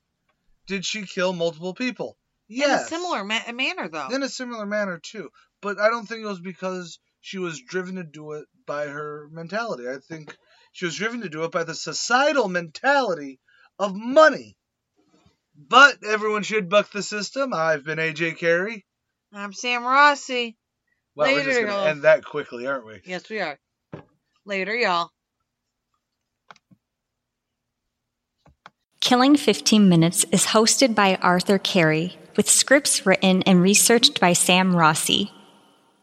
Did 0.67 0.85
she 0.85 1.07
kill 1.07 1.33
multiple 1.33 1.75
people? 1.75 2.17
Yes. 2.49 2.81
In 2.91 2.97
a 2.97 3.01
similar 3.01 3.25
ma- 3.25 3.53
manner, 3.53 3.89
though. 3.89 4.09
In 4.09 4.23
a 4.23 4.29
similar 4.29 4.67
manner 4.67 4.99
too, 5.03 5.31
but 5.63 5.81
I 5.81 5.89
don't 5.89 6.07
think 6.07 6.23
it 6.23 6.27
was 6.29 6.41
because 6.41 6.99
she 7.21 7.39
was 7.39 7.61
driven 7.61 7.97
to 7.97 8.05
do 8.05 8.33
it 8.33 8.47
by 8.67 8.87
her 8.87 9.29
mentality. 9.33 9.89
I 9.89 9.97
think 10.07 10.37
she 10.73 10.85
was 10.85 10.97
driven 10.97 11.23
to 11.23 11.31
do 11.31 11.45
it 11.45 11.51
by 11.53 11.65
the 11.65 11.75
societal 11.75 12.49
mentality 12.49 13.41
of 13.79 13.95
money. 13.95 14.57
But 15.57 16.05
everyone 16.05 16.43
should 16.43 16.69
buck 16.69 16.91
the 16.91 17.03
system. 17.03 17.55
I've 17.55 17.85
been 17.85 17.99
AJ 17.99 18.39
Carey. 18.39 18.85
I'm 19.37 19.53
Sam 19.53 19.83
Rossi. 19.85 20.57
Well, 21.17 21.33
we're 21.33 21.43
just 21.43 21.61
gonna 21.61 21.73
y'all. 21.73 21.87
end 21.89 22.03
that 22.03 22.25
quickly, 22.25 22.69
aren't 22.69 22.87
we? 22.87 23.01
Yes, 23.05 23.29
we 23.29 23.41
are. 23.41 23.59
Later, 24.45 24.75
y'all. 24.75 25.11
Killing 29.01 29.37
15 29.37 29.89
Minutes 29.89 30.25
is 30.31 30.47
hosted 30.47 30.95
by 30.95 31.17
Arthur 31.17 31.59
Carey, 31.59 32.17
with 32.37 32.49
scripts 32.49 33.05
written 33.05 33.43
and 33.43 33.61
researched 33.61 34.21
by 34.21 34.35
Sam 34.35 34.77
Rossi. 34.77 35.33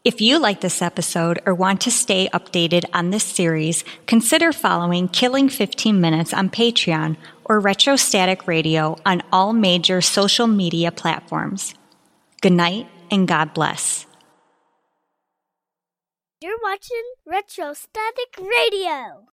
If 0.04 0.20
you 0.20 0.38
like 0.38 0.60
this 0.60 0.82
episode 0.82 1.40
or 1.46 1.54
want 1.54 1.80
to 1.82 1.90
stay 1.90 2.28
updated 2.34 2.84
on 2.92 3.10
this 3.10 3.24
series, 3.24 3.82
consider 4.06 4.52
following 4.52 5.08
Killing 5.08 5.48
15 5.48 6.00
Minutes 6.00 6.34
on 6.34 6.50
Patreon 6.50 7.16
or 7.46 7.60
Retrostatic 7.60 8.46
Radio 8.46 8.98
on 9.06 9.22
all 9.32 9.54
major 9.54 10.02
social 10.02 10.46
media 10.46 10.92
platforms. 10.92 11.74
Good 12.40 12.52
night 12.52 12.88
and 13.12 13.28
God 13.28 13.52
bless. 13.52 14.06
You're 16.40 16.58
watching 16.62 17.04
Retro 17.24 17.74
Static 17.74 18.34
Radio. 18.40 19.31